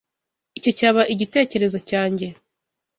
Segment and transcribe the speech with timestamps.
[0.57, 2.27] Icyo cyaba igitekerezo cyanjye.